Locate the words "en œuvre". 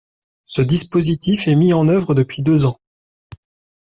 1.73-2.15